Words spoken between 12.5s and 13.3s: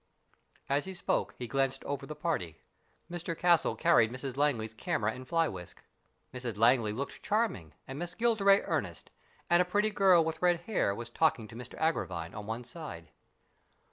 side.